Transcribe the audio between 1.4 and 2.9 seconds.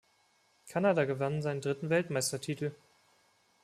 seinen dritten Weltmeistertitel.